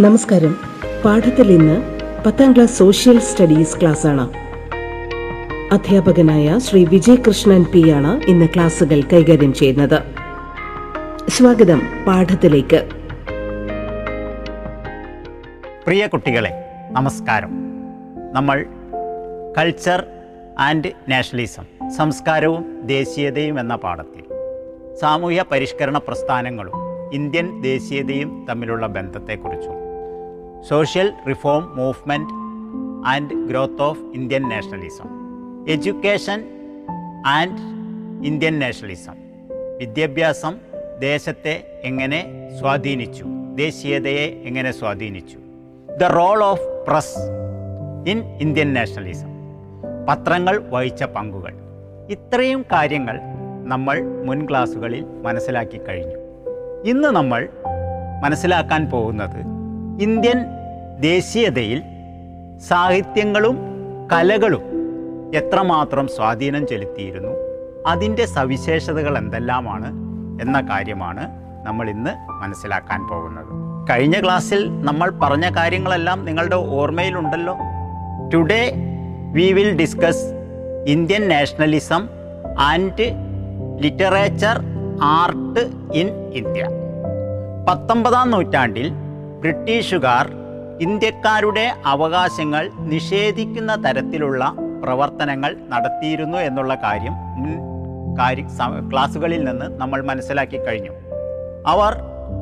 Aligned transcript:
നമസ്കാരം. 0.00 0.56
പാഠത്തിൽ 1.04 1.52
ഇന്ന് 1.52 2.00
പത്താം 2.26 2.52
ക്ലാസ് 2.52 2.78
സോഷ്യൽ 2.78 3.20
സ്റ്റഡീസ് 3.20 3.80
ക്ലാസ് 3.80 4.06
ആണ് 4.06 4.32
അധ്യാപകനായ 5.72 6.58
ശ്രീ 6.58 6.84
വിജയകൃഷ്ണൻ 6.84 7.64
പി 7.64 7.90
ആണ് 7.90 8.20
ഇന്ന് 8.26 8.46
ക്ലാസുകൾ 8.46 9.00
കൈകാര്യം 9.12 9.54
ചെയ്യുന്നത്. 9.54 10.02
സ്വാഗതം 11.30 11.82
പാഠത്തിലേക്ക്. 12.06 12.88
പ്രിയ 15.86 16.06
കുട്ടികളെ 16.06 16.64
നമസ്കാരം. 16.90 17.50
നമ്മൾ 18.32 18.66
കൾച്ചർ 19.58 20.04
ആൻഡ് 20.58 20.92
നാഷണലിസം 21.08 21.90
സംസ്കാരവും 21.90 22.86
ദേശീയതയും 22.86 23.60
എന്ന 23.60 23.76
പാഠത്തിൽ 23.76 24.22
സാമൂഹ്യ 25.00 25.44
പരിഷ്കരണ 25.52 25.98
പ്രസ്ഥാനങ്ങളും 25.98 26.86
ഇന്ത്യൻ 27.12 27.62
ദേശീയതയും 27.62 28.46
തമ്മിലുള്ള 28.50 28.86
ബന്ധത്തെക്കുറിച്ചും 28.86 29.75
social 30.68 31.12
reform 31.28 31.76
movement 31.76 32.32
and 33.08 33.48
growth 33.48 33.82
of 33.82 33.98
Indian 34.14 34.48
nationalism 34.48 35.08
education 35.68 36.44
and 37.26 37.58
Indian 38.26 38.58
nationalism 38.58 39.12
വിദ്യാഭ്യാസം 39.78 40.58
ദേശത്തെ 40.98 41.80
എങ്ങനെ 41.84 42.48
സ്വാധീനിച്ചു? 42.60 43.24
ദേശീയതയെ 43.54 44.26
എങ്ങനെ 44.44 44.72
സ്വാധീനിച്ചു? 44.72 45.38
The 45.96 46.04
role 46.04 46.44
of 46.44 46.60
press 46.88 47.18
in 48.10 48.18
Indian 48.18 48.74
nationalism 48.74 49.28
പത്രങ്ങൾ 50.08 50.64
വഹിച്ച 50.70 51.04
പങ്കുകൾ. 51.04 51.54
ഇത്രയും 52.10 52.64
കാര്യങ്ങൾ 52.72 53.20
നമ്മൾ 53.66 54.00
മുൻ 54.26 54.50
ക്ലാസ്സുകളിൽ 54.50 55.04
മനസ്സിലാക്കി 55.22 55.78
കഴിഞ്ഞു. 55.78 56.18
ഇന്ന് 56.84 57.08
നമ്മൾ 57.08 57.48
മനസ്സിലാക്കാൻ 58.22 58.90
പോകുന്നത് 58.90 59.56
ഇന്ത്യൻ 60.02 60.55
ദേശീയതയിൽ 61.00 61.82
സാഹിത്യങ്ങളും 62.68 63.58
കലകളും 64.12 64.62
എത്രമാത്രം 65.34 66.08
സ്വാധീനം 66.08 66.66
ചെലുത്തിയിരുന്നു 66.66 67.32
അതിന്റെ 67.86 68.26
സവിശേഷതകൾ 68.26 69.18
എന്തെല്ലാമാണ് 69.18 69.86
എന്ന 70.42 70.60
കാര്യമാണ് 70.60 71.30
നമ്മൾ 71.66 71.90
ഇന്ന് 71.90 72.10
മനസ്സിലാക്കാൻ 72.42 73.06
പോകുന്നത്. 73.06 73.46
കഴിഞ്ഞ 73.90 74.20
ക്ലാസ്സിൽ 74.20 74.82
നമ്മൾ 74.82 75.10
പറഞ്ഞ 75.10 75.56
കാര്യങ്ങളെല്ലാം 75.56 76.24
നിങ്ങളുടെ 76.24 76.56
ഓർമ്മയിലുണ്ടല്ലോ. 76.56 77.56
Today 78.34 78.72
we 79.32 79.52
will 79.52 79.76
discuss 79.76 80.24
Indian 80.86 81.28
nationalism 81.28 82.08
and 82.58 83.12
literature 83.80 84.58
art 85.02 85.60
in 85.94 86.32
India 86.32 86.64
പത്തൊമ്പതാം 87.68 88.30
നൂറ്റാണ്ടിൽ 88.30 88.90
ബ്രിട്ടീഷുകാർ 89.40 90.45
ഇന്ത്യക്കാരുടെ 90.80 91.72
അവകാശങ്ങൾ 91.84 92.70
നിഷേധിക്കുന്ന 92.78 93.74
തരത്തിലുള്ള 93.74 94.54
പ്രവർത്തനങ്ങൾ 94.82 95.56
നടത്തിയിരുന്നു 95.68 96.38
എന്നുള്ള 96.38 96.74
കാര്യം 96.74 97.12
മുൻ 97.12 97.58
കാര്യ 98.18 98.44
ക്ലാസ്സുകളിൽ 98.92 99.44
നിന്ന് 99.44 99.80
നമ്മൾ 99.80 100.02
മനസ്സിലാക്കി 100.02 100.56
കഴിഞ്ഞു. 100.56 100.90
അവർ 101.66 101.96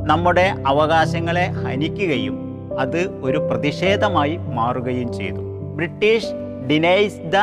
നമ്മുടെ 0.07 0.55
അവകാശങ്ങളെ 0.67 1.47
ഹനിക്കുകയും 1.47 2.37
അത് 2.79 3.09
ഒരു 3.23 3.39
പ്രതിഷേധമായി 3.39 4.37
മാറുകയും 4.37 5.13
ചെയ്തു. 5.13 5.41
British 5.77 6.33
denies 6.71 7.17
the 7.17 7.37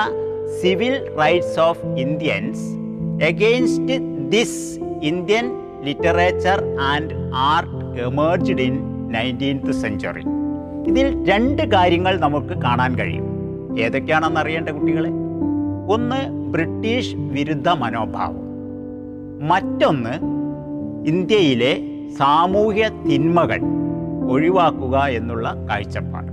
civil 0.62 1.16
rights 1.20 1.60
of 1.60 1.86
Indians 1.86 2.60
against 3.24 3.98
this 4.30 4.80
Indian 5.04 5.62
literature 5.84 6.78
and 6.80 7.14
art 7.36 8.02
emerged 8.02 8.62
in 8.62 9.08
nineteenth 9.08 9.72
century. 9.72 10.41
ഇതിൽ 10.88 11.30
രണ്ട് 11.30 11.62
കാര്യങ്ങൾ 11.62 12.20
നമുക്ക് 12.20 12.62
കാണാൻ 12.62 12.96
കഴിയും. 12.96 13.32
ഏതൊക്കെയാണെന്ന് 13.80 14.40
അറിയേണ്ട 14.40 14.70
കുട്ടികളെ? 14.70 15.10
ഒന്ന് 15.88 16.30
ബ്രിട്ടീഷ് 16.30 17.16
വിരുദ്ധ 17.16 17.70
മനോഭാവം. 17.70 18.52
മറ്റൊന്ന് 19.48 20.10
ഇന്ത്യയിലെ 21.08 21.80
സാമൂഹ്യ 22.18 22.92
തിന്മകൾ 23.08 23.60
ഒഴിവാക്കുക 24.32 24.98
എന്നുള്ള 24.98 25.56
കാഴ്ചപ്പാട്. 25.70 26.32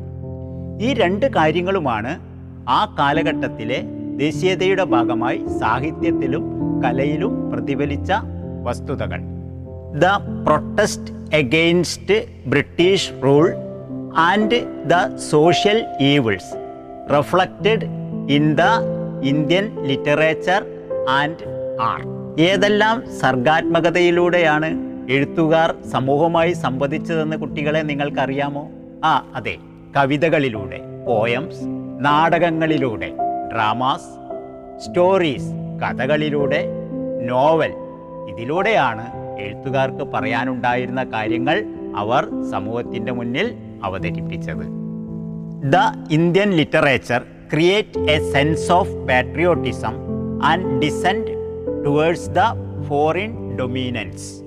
ഈ 0.81 0.95
രണ്ട് 0.95 1.27
കാര്യങ്ങളുമാണ് 1.27 2.21
ആ 2.69 2.97
കാലഘട്ടത്തിലെ 2.99 3.85
ദേശീയതയുടെ 4.17 4.85
ഭാഗമായി 4.85 5.47
സാഹിത്യത്തിലും 5.59 6.43
കലയിലും 6.85 7.51
പ്രതിഫലിച്ച 7.51 8.13
വസ്തുതകൾ. 8.65 9.19
The 9.99 10.05
protest 10.47 11.37
against 11.37 12.25
British 12.47 13.11
rule 13.25 13.53
and 14.17 14.85
the 14.85 15.17
social 15.17 15.85
evils 16.01 16.55
reflected 17.13 17.85
in 18.31 18.55
the 18.55 18.63
Indian 19.23 19.87
literature 19.87 20.63
and 21.09 21.45
art 21.81 22.09
ഏതെല്ലാം 22.41 23.07
സർഗാത്മകതയിലൂടെയാണ് 23.21 24.69
എഴുത്തുകാർ 25.11 25.77
സമൂഹമായി 25.91 26.53
സംവദിച്ചതെന്ന് 26.53 27.37
കുട്ടികളെ 27.37 27.83
നിങ്ങൾക്കറിയാമോ? 27.83 28.69
ആ 29.05 29.23
അതെ. 29.35 29.57
കവിതകളിലൂടെ 29.97 31.05
പോയംസ് 31.05 31.63
നാടകങ്ങളിലൂടെ 32.01 33.15
ഡ്രാമാസ് 33.49 34.11
സ്റ്റോറീസ് 34.85 35.53
കഥകളിലൂടെ 35.83 36.61
നോവൽ 37.29 37.73
ഇതിലൂടെയാണ് 38.29 39.05
എഴുത്തുകാർക്ക് 39.41 40.05
പറയാനുണ്ടായിരുന്ന 40.13 41.05
കാര്യങ്ങൾ 41.05 41.65
അവർ 41.97 42.29
സമൂഹത്തിന്റെ 42.51 43.13
മുന്നിൽ 43.13 43.68
അവതരിപ്പിച്ചത്. 43.83 44.65
The 45.71 45.77
Indian 46.11 46.51
literature 46.51 47.23
create 47.53 47.99
a 47.99 48.33
sense 48.33 48.73
of 48.73 48.91
patriotism 48.91 49.95
and 50.43 50.83
dissent 50.85 51.35
towards 51.85 52.31
the 52.31 52.39
foreign 52.89 53.57
dominance. 53.57 54.43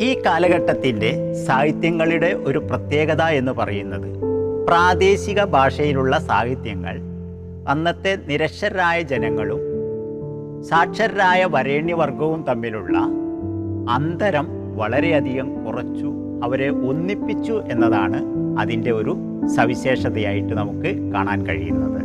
ഈ 0.00 0.22
കാലഘട്ടത്തിന്റെ 0.26 1.34
സാഹിത്യങ്ങളുടെ 1.44 2.26
ഒരു 2.26 2.58
പ്രത്യേകത 2.58 3.22
എന്ന് 3.22 3.52
പറയുന്നത് 3.52 4.08
പ്രാദേശിക 4.66 5.44
ഭാഷയിലുള്ള 5.44 6.18
സാഹിത്യങ്ങൾ 6.18 6.98
അന്നത്തെ 7.68 8.18
നിരക്ഷരായ 8.26 9.02
ജനങ്ങളും 9.02 9.60
സാക്ഷരരായ 10.62 11.44
വരേണ്യവർഗവും 11.44 12.44
തമ്മിലുള്ള 12.48 12.98
അന്തരം 13.90 14.76
വളരെയധികം 14.76 15.64
കുറച്ചു. 15.64 16.23
അവരെ 16.42 16.70
ഒന്നിപ്പിച്ചു 16.70 17.62
എന്നതാണ് 17.70 18.24
അതിന്റെ 18.58 18.90
ഒരു 18.90 19.16
സവിശേഷതയായിട്ട് 19.56 20.54
നമുക്ക് 20.54 21.12
കാണാൻ 21.12 21.46
കഴിയുന്നത്. 21.46 22.00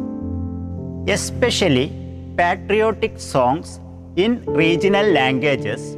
Especially 1.11 1.91
patriotic 2.39 3.17
songs 3.17 3.79
in 4.21 4.55
regional 4.55 5.13
languages 5.13 5.95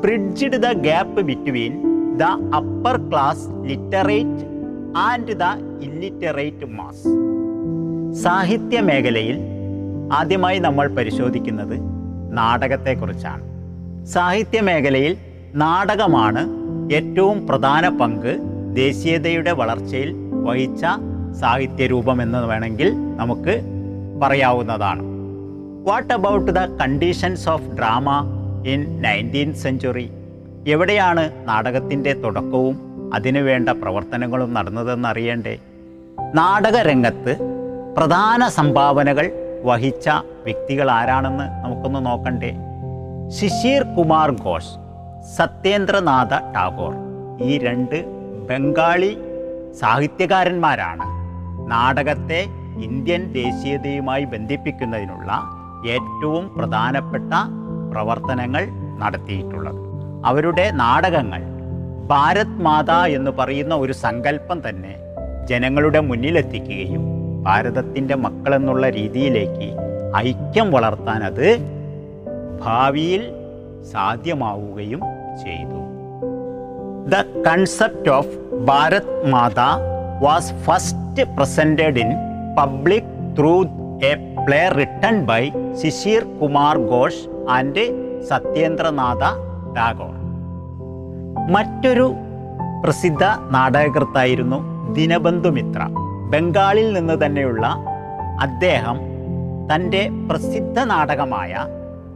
bridged 0.00 0.62
the 0.62 0.72
gap 0.72 1.20
between 1.20 1.72
the 2.16 2.22
upper 2.54 3.10
class 3.10 3.48
literate 3.48 4.44
and 4.96 5.36
the 5.38 5.44
illiterate 5.80 6.66
mass 6.66 7.08
സാഹിത്യ 8.22 8.80
മേഖലയിൽ 8.80 9.38
ആദ്യമായി 10.12 10.58
നമ്മൾ 10.58 10.88
പരിശോധിക്കുന്നത് 10.88 11.78
നാടകത്തെക്കുറിച്ചാണ്. 12.36 13.42
സാഹിത്യ 14.04 14.60
മേഖലയിൽ 14.60 15.16
നാടകമാണ് 15.54 16.63
ഏറ്റവും 16.92 17.46
പ്രധാന 17.46 17.88
പങ്ക് 17.88 18.38
ദേശീയതയുടെ 18.76 19.50
വളർച്ചയിൽ 19.50 20.14
വഹിച്ച 20.44 20.86
സാഹിത്യരൂപം 21.40 22.22
എന്ന് 22.22 22.46
വേണമെങ്കിൽ 22.46 23.16
നമുക്ക് 23.16 23.60
പറയാവുന്നതാണ്. 24.22 25.02
What 25.84 26.14
about 26.14 26.50
the 26.50 26.58
conditions 26.58 27.48
of 27.48 27.68
drama 27.68 28.24
in 28.66 29.02
nineteenth 29.02 29.56
century 29.56 30.10
എവിടെയാണ് 30.68 31.48
നാടകത്തിന്റെ 31.48 32.12
തുടക്കവും 32.12 33.10
അതിനുവേണ്ട 33.14 33.68
പ്രവർത്തനങ്ങളും 33.68 34.54
നടന്നതെന്ന് 34.54 35.08
അറിയണ്ടേ? 35.08 35.58
നാടകരംഗത്ത് 36.34 37.36
പ്രധാന 37.96 38.48
സംഭാവനകൾ 38.48 39.32
വഹിച്ച 39.64 40.08
വ്യക്തികൾ 40.44 40.90
ആരാണെന്ന് 40.90 41.64
നമുക്കൊന്ന് 41.64 42.06
നോക്കണ്ടേ? 42.06 42.54
ശിശിർ 43.28 43.82
കുമാർ 43.82 44.30
ഘോഷ്. 44.30 44.83
സത്യേന്ദ്രനാഥ 45.24 46.54
ടാഗോർ. 46.54 46.94
ഈ 47.42 47.58
രണ്ട് 47.58 48.04
ബംഗാളി 48.50 49.18
സാഹിത്യകാരന്മാരാണ്. 49.80 51.02
നാടകത്തെ 51.70 52.46
ഇന്ത്യൻ 52.84 53.32
ദേശീയതയുമായി 53.32 54.24
ബന്ധിപ്പിക്കുന്നതിനുള്ള 54.24 55.32
ഏറ്റവും 55.88 56.54
പ്രധാനപ്പെട്ട 56.54 57.32
പ്രവർത്തനങ്ങൾ 57.92 58.66
നടത്തിയിട്ടുള്ളത്. 58.98 59.76
അവരുടെ 60.24 60.70
നാടകങ്ങൾ 60.70 61.42
ഭാരത് 62.06 62.62
മാത 62.62 62.90
എന്ന് 62.90 63.30
പറയുന്ന 63.30 63.74
ഒരു 63.74 63.92
സങ്കല്പം 63.92 64.68
തന്നെ 64.68 64.96
ജനങ്ങളുടെ 65.46 66.00
മുന്നിലെത്തിക്കുകയും 66.00 67.02
ഭാരതത്തിന്റെ 67.42 68.14
മക്കളെന്നുള്ള 68.14 68.90
രീതിയിലേക്ക് 68.90 69.76
ഐക്യം 70.16 70.72
വളർത്താൻ 70.72 71.22
അത് 71.22 71.58
ഭാവിയിൽ 72.64 73.32
സാധ്യമാവുകയും 73.92 75.00
ചെയ്തു. 75.42 75.80
The 77.08 77.42
concept 77.46 78.10
of 78.10 78.34
Bharat 78.64 79.30
Mata 79.30 79.60
was 80.20 80.52
first 80.64 81.24
presented 81.36 81.98
in 81.98 82.10
public 82.58 83.12
through 83.38 83.54
a 84.02 84.12
play 84.46 84.68
written 84.68 85.24
by 85.24 85.42
Shishir 85.82 86.22
Kumar 86.40 86.78
Ghosh 86.78 87.24
and 87.48 87.84
Satyendranath 88.22 89.22
Tagore 89.76 90.14
മറ്റൊരു 91.50 92.06
പ്രസിദ്ധ 92.84 93.24
നാടകകൃത്തായിരുന്നു 93.50 94.58
ദിനബന്ധു 94.92 95.48
മിത്ര. 95.48 95.80
ബംഗാളിൽ 96.32 96.92
നിന്ന് 96.92 97.26
തന്നെയുള്ള 97.26 97.66
അദ്ദേഹം 98.40 98.96
തന്റെ 99.70 100.08
പ്രസിദ്ധ 100.28 100.78
നാടകമായ 100.84 101.52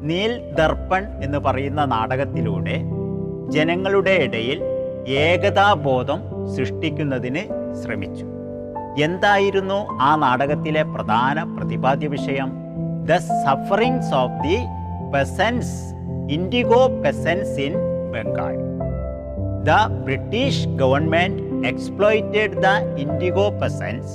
നീൽ 0.01 0.33
ദർപ്പൺ 0.59 1.05
എന്ന് 1.23 1.39
പറയുന്ന 1.39 1.85
നാടകത്തിലൂടെ 1.85 2.77
ജനങ്ങളുടെ 3.49 4.11
ഇടയിൽ 4.11 4.59
ഏകതാബോധം 5.09 6.21
സൃഷ്ടിക്കുന്നതിന് 6.57 7.43
ശ്രമിച്ചു. 7.83 8.27
എന്തായിരുന്നു 9.03 9.79
ആ 10.01 10.17
നാടകത്തിലെ 10.17 10.83
പ്രധാന 10.83 11.43
പ്രതിപാദ്യ 11.57 12.09
വിഷയം? 12.09 12.49
The 13.07 13.17
sufferings 13.17 14.15
of 14.15 14.39
the 14.43 14.57
peasants 15.15 15.75
indigo 16.31 17.03
peasants 17.05 17.61
in 17.61 17.75
Bengal 18.15 18.55
the 19.65 19.77
British 20.05 20.69
government 20.69 21.43
exploited 21.67 22.57
the 22.63 22.69
indigo 22.99 23.47
peasants 23.63 24.13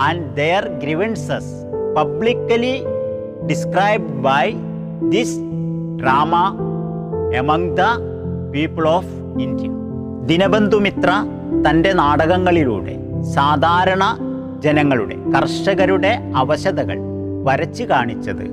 and 0.00 0.36
their 0.36 0.64
grievances 0.78 1.52
publicly 1.96 2.76
describe 3.46 4.08
by 4.22 4.46
this 5.10 5.38
drama 6.02 6.34
among 7.36 7.76
the 7.76 7.82
people 8.54 8.86
of 8.86 9.38
India 9.38 9.68
Dinabandhu 10.26 10.76
Mitra 10.76 11.10
തന്റെ 11.68 11.92
നാടകങ്ങളിലൂടെ 11.92 13.22
സാധാരണ 13.22 14.04
ജനങ്ങളുടെ 14.58 15.16
കർഷകരുടെ 15.34 16.32
അവശതകൾ 16.36 16.98
വരച്ചു 17.44 17.84
കാണിച്ചത് 17.84 18.44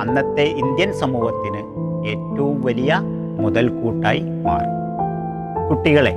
അന്നത്തെ 0.00 0.42
Indian 0.42 0.92
സമൂഹത്തിന് 0.92 1.60
ഏറ്റവും 2.08 2.62
വലിയ 2.62 3.00
മുതൽക്കൂട്ടായി 3.38 4.20
മാറി. 4.20 4.70
കുട്ടികളെ 5.68 6.14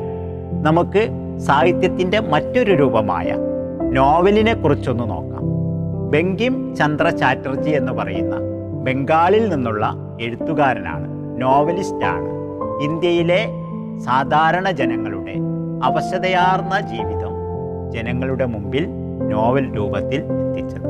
നമുക്ക് 0.62 1.08
സാഹിത്യത്തിന്റെ 1.40 2.20
മറ്റൊരു 2.20 2.72
രൂപമായ 2.72 3.28
നോവലിനെ 3.92 4.54
കുറിച്ചൊന്ന് 4.54 5.10
നോക്കാം. 5.10 5.44
ബങ്കിം 6.12 6.76
ചന്ദ്ര 6.76 7.10
ചാറ്റർജി 7.10 7.70
എന്ന് 7.70 7.92
പറയുന്ന 7.92 8.36
ബംഗാളിൽ 8.84 9.50
നിന്നുള്ള 9.50 9.86
എഴുത്തുകാരനാണ് 10.22 11.08
നോവലിസ്റ്റാണ് 11.42 12.43
ഇന്ത്യയിലെ 12.82 13.48
സാധാരണ 14.00 14.72
ജനങ്ങളുടെ 14.72 15.36
അവശതയാർന്ന 15.84 16.80
ജീവിതം 16.80 17.34
ജനങ്ങളുടെ 17.92 18.46
മുമ്പിൽ 18.46 18.88
നോവൽ 19.30 19.76
രൂപത്തിൽ 19.76 20.24
എത്തിച്ചത്. 20.24 20.88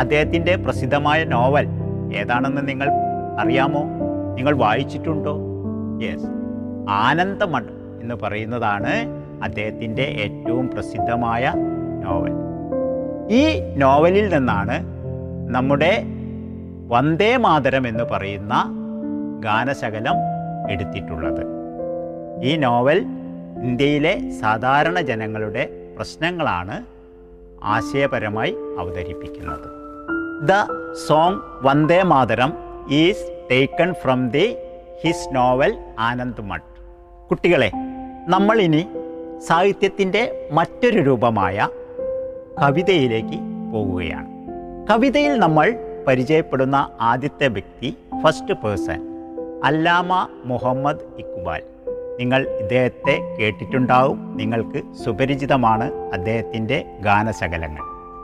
അദ്ദേഹത്തിന്റെ 0.00 0.56
പ്രസിദ്ധമായ 0.56 1.24
നോവൽ 1.24 1.66
ഏതാണെന്ന് 2.16 2.68
നിങ്ങൾ 2.68 2.88
അറിയാമോ? 3.40 3.80
നിങ്ങൾ 4.34 4.56
വായിച്ചിട്ടുണ്ടോ? 4.56 5.38
യെസ് 6.02 6.26
ആനന്ദമഠ് 6.90 8.00
എന്ന് 8.02 8.14
പറയുന്നതാണ് 8.14 9.24
അദ്ദേഹത്തിന്റെ 9.44 10.02
ഏറ്റവും 10.02 10.70
പ്രസിദ്ധമായ 10.70 11.52
നോവൽ. 12.04 12.32
ഈ 13.30 13.60
നോവലിൽ 13.76 14.34
നിന്നാണ് 14.34 14.86
നമ്മുടെ 15.48 16.02
വന്ദേ 16.88 17.36
മാതരം 17.36 17.88
എന്ന് 17.88 18.04
പറയുന്ന 18.04 18.54
ഗാനശകലം 19.44 20.33
എടുത്തിട്ടുള്ളത്. 20.70 21.46
ഈ 22.42 22.56
നോവൽ 22.56 23.06
ഇന്ത്യയിലെ 23.62 24.30
സാധാരണ 24.30 25.00
ജനങ്ങളുടെ 25.00 25.94
പ്രശ്നങ്ങളാണ് 25.96 26.84
ആശയപരമായി 27.64 28.56
അവതരിപ്പിക്കുന്നത്. 28.78 29.74
The 30.46 30.52
song 31.06 31.40
Vande 31.62 32.02
Mataram 32.02 32.52
is 32.90 33.46
taken 33.50 33.94
from 33.94 34.30
the 34.30 34.56
his 35.04 35.36
novel 35.36 35.78
Anand 35.98 36.42
Math. 36.42 36.62
കുട്ടികളെ 37.30 37.72
നമ്മൾ 38.28 38.60
ഇനി 38.60 38.86
സാഹിത്യത്തിന്റെ 39.38 40.48
മറ്റൊരു 40.52 41.00
രൂപമായ 41.00 41.68
കവിതയിലേക്ക് 42.62 43.38
പോവുകയാണ്. 43.72 44.28
കവിതയിൽ 44.90 45.38
നമ്മൾ 45.38 45.74
പരിചയപ്പെടുന്ന 46.08 46.90
ആദ്യത്തെ 47.00 47.46
വ്യക്തി 47.48 47.96
ഫസ്റ്റ് 48.22 48.54
പേഴ്സൺ 48.54 49.13
അല്ലാമ 49.64 50.28
മുഹമ്മദ് 50.44 50.98
ഇക്ബാൽ. 51.18 51.62
നിങ്ങൾ 52.20 52.48
ഇദ്ദേഹത്തെ 52.48 53.36
കേട്ടിട്ടുണ്ടാവും. 53.40 54.36
നിങ്ങൾക്ക് 54.36 54.94
സുപരിചിതമാണ് 55.04 55.92
അദ്ദേഹത്തിന്റെ 55.92 56.84
ഗാനശകലങ്ങൾ. 57.00 57.80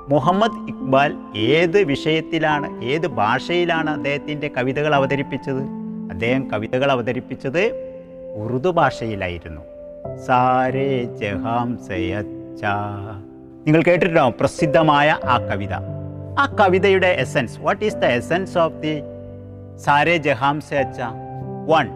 മുഹമ്മദ് 0.09 0.69
ഇക്ബാൽ 0.69 1.17
ഏത് 1.37 1.83
വിഷയത്തിലാണ് 1.83 2.85
ഏത് 2.85 3.07
ഭാഷയിലാണ് 3.07 3.91
അദ്ദേഹത്തിന്റെ 3.91 4.49
കവിതകൾ 4.49 4.95
അവതരിപ്പിച്ചത്? 4.95 5.63
അദ്ദേഹം 6.11 6.51
കവിതകൾ 6.51 6.93
അവതരിപ്പിച്ചത് 6.93 7.63
ഉറുദു 8.37 8.69
ഭാഷയിലായിരുന്നു. 8.69 9.61
സാരേ 10.27 11.05
ജഹാം 11.05 11.79
സയച്ച 11.89 12.65
നിങ്ങൾ 13.67 13.83
കേട്ടിട്ടുണ്ടാവും 13.83 14.35
പ്രസിദ്ധമായ 14.41 15.19
ആ 15.25 15.39
കവിത? 15.39 15.73
ആ 16.39 16.57
കവിതയുടെ 16.61 17.07
essence 17.07 17.61
what 17.61 17.85
is 17.85 17.97
the 17.97 18.05
essence 18.05 18.59
of 18.59 18.75
the 18.75 19.01
Saare 19.77 20.17
Jahan 20.17 20.61
Se 20.61 20.77
Achha 20.77 21.01
one 21.69 21.87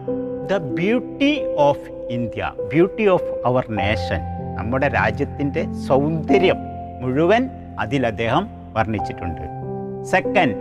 the 0.47 0.57
beauty 0.57 1.43
of 1.55 1.85
India 2.09 2.51
beauty 2.73 3.07
of 3.07 3.29
our 3.45 3.65
nation 3.69 4.21
നമ്മുടെ 4.57 4.87
രാജ്യത്തിന്റെ 4.87 5.67
സൗന്ദര്യം 5.87 6.57
മുഴുവൻ 7.01 7.49
അതിൽ 7.79 8.05
അദ്ദേഹം 8.05 8.47
വർണിച്ചിട്ടുണ്ട്. 8.73 9.43
Second 10.03 10.55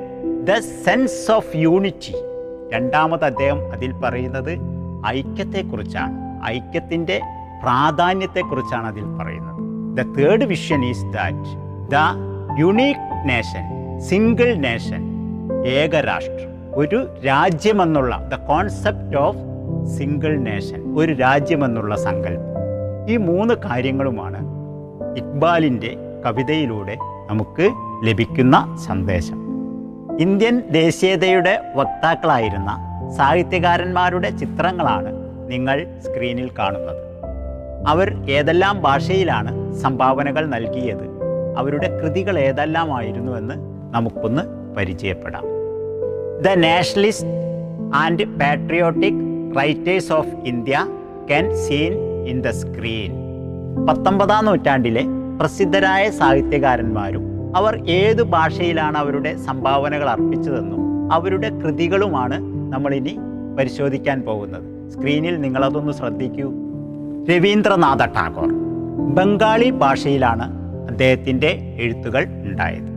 the 0.46 0.58
sense 0.58 1.30
of 1.30 1.56
unity 1.56 2.14
രണ്ടാമത് 2.72 3.24
അദ്ദേഹം 3.24 3.72
അതിൽ 3.72 3.92
പറയുന്നത് 3.92 4.52
ഐക്യത്തെക്കുറിച്ചാണ്. 5.06 6.14
ഐക്യത്തിന്റെ 6.46 7.20
പ്രാധാന്യത്തെക്കുറിച്ചാണ് 7.62 8.86
അതിൽ 8.86 9.04
പറയുന്നത്. 9.18 9.60
The 9.98 10.06
third 10.18 10.44
vision 10.44 10.84
is 10.84 11.04
that 11.04 11.50
the 11.94 12.00
unique 12.60 13.28
nation 13.28 13.64
single 13.98 14.54
nation 14.54 15.02
ഏകരാഷ്ട്രം 15.66 16.53
ഒരു 16.74 17.08
രാജ്യമെന്നുള്ള 17.26 18.28
the 18.28 18.46
concept 18.46 19.16
of 19.18 19.36
single 19.98 20.36
nation 20.36 20.94
ഒരു 20.96 21.12
രാജ്യമെന്നുള്ള 21.12 21.96
സങ്കല്പം. 21.96 22.54
ഈ 23.08 23.16
മൂന്ന് 23.16 23.54
കാര്യങ്ങളുമാണ് 23.54 24.38
ഇക്ബാലിന്റെ 25.16 25.96
കവിതയിലൂടെ 26.26 26.96
നമുക്ക് 27.30 27.70
ലഭിക്കുന്ന 28.04 28.76
സന്ദേശം. 28.86 29.36
ഇന്ത്യൻ 30.20 30.62
ദേശീയതയുടെ 30.70 31.72
വക്താക്കളായിരുന്ന 31.76 32.70
സാഹിത്യകാരന്മാരുടെ 33.16 34.30
ചിത്രങ്ങളാണ് 34.30 35.12
നിങ്ങൾ 35.50 35.86
സ്ക്രീനിൽ 36.00 36.50
കാണുന്നത്. 36.58 37.02
അവർ 37.86 38.30
ഏതെല്ലാം 38.30 38.82
ഭാഷയിലാണ് 38.82 39.74
സംഭാവനകൾ 39.74 40.46
നൽകിയത് 40.46 41.06
അവരുടെ 41.58 42.00
കൃതികൾ 42.00 42.38
ഏതെല്ലാമായിരുന്നുവെന്ന് 42.38 43.54
നമുക്കൊന്ന് 43.94 44.74
പരിചയപ്പെടാം. 44.74 45.53
The 46.44 46.48
nationalist 46.48 47.26
and 47.94 48.24
patriotic 48.24 49.20
writers 49.58 50.12
of 50.12 50.28
India 50.44 50.86
can 51.28 51.54
seen 51.56 51.92
in 52.28 52.40
the 52.40 52.50
screen. 52.50 53.12
പത്തൊമ്പതാം 53.86 54.44
നൂറ്റാണ്ടിലെ 54.44 55.04
പ്രസിദ്ധരായ 55.40 56.10
സാഹിത്യകാരന്മാരും 56.10 57.24
അവർ 57.56 57.88
ഏതു 57.88 58.22
ഭാഷയിലാണ് 58.22 58.96
അവരുടെ 58.96 59.36
സംഭാവനകൾ 59.36 60.08
അർപ്പിച്ചതെന്നും 60.08 61.12
അവരുടെ 61.12 61.48
കൃതികളുമാണ് 61.48 62.40
നമ്മളിനി 62.72 63.16
പരിശോധിക്കാൻ 63.58 64.22
പോകുന്നത്. 64.22 64.90
സ്ക്രീനിൽ 64.90 65.40
നിങ്ങളതൊന്ന് 65.40 65.92
ശ്രദ്ധിക്കൂ. 65.92 66.48
രവീന്ദ്രനാഥ 67.30 68.04
ടാഗോർ 68.04 68.50
ബംഗാളി 69.14 69.70
ഭാഷയിലാണ് 69.70 70.46
അദ്ദേഹത്തിന്റെ 70.88 71.76
എഴുത്തുകൾ 71.80 72.24
ഉണ്ടായത്. 72.24 72.90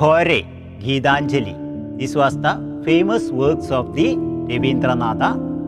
Ghare 0.00 0.42
Gitanjali 0.84 1.54
this 2.02 2.18
was 2.18 2.36
the 2.36 2.48
famous 2.84 3.32
works 3.32 3.72
of 3.72 3.96
the 3.96 4.16
Rabindranath 4.54 5.18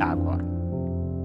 Tagore. 0.01 0.41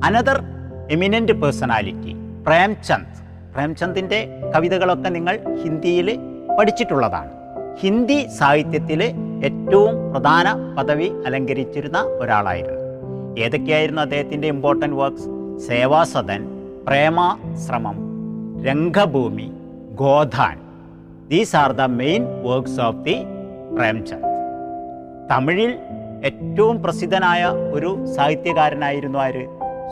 Another 0.03 0.43
eminent 0.91 1.31
personality 1.31 2.13
Premchand. 2.45 3.15
പ്രേംചന്ദിന്റെ 3.53 4.19
കവിതകളൊക്കെ 4.55 5.09
നിങ്ങൾ 5.09 5.39
ഹിന്ദിയിൽ 5.63 6.19
പഠിച്ചിട്ടുള്ളതാണ്. 6.59 7.31
ഹിന്ദി 7.79 8.27
സാഹിത്യത്തിൽ 8.37 9.03
ഏറ്റവും 9.43 10.11
പ്രധാന 10.11 10.75
പദവി 10.77 11.07
അലങ്കരിച്ചിരുന്ന 11.25 12.01
ഒരാളായിരുന്നു. 12.01 12.85
ഏതൊക്കെയായിരുന്നു 13.39 14.01
അദ്ദേഹത്തിന്റെ 14.01 14.47
important 14.47 14.95
works 14.95 15.67
Sevasadan 15.67 16.43
Premashram 16.87 17.97
Rangbhoomi 18.65 19.51
Godan. 19.95 20.59
These 21.29 21.55
are 21.55 21.71
the 21.71 21.81
main 21.81 22.23
works 22.43 22.81
of 22.81 23.03
the 23.03 23.17
Premchand. 23.75 24.28
തമിഴിൽ 25.31 25.71
ഏറ്റവും 26.25 26.83
പ്രസിദ്ധനായ 26.83 27.45
ഒരു 27.73 28.05
സാഹിത്യകാരനായിരുന്നു 28.15 29.19
ആര്? 29.19 29.43